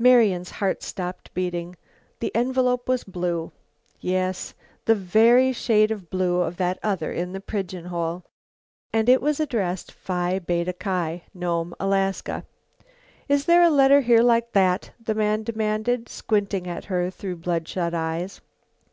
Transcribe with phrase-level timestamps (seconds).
[0.00, 1.76] Marian's heart stopped beating.
[2.18, 3.52] The envelope was blue
[4.00, 4.52] yes,
[4.84, 8.24] the very shade of blue of that other in the pigeon hole.
[8.92, 12.44] And it was addressed: Phi Beta Ki, Nome, Alaska.
[13.28, 17.68] "Is there a letter here like that?" the man demanded, squinting at her through blood
[17.68, 18.40] shot eyes.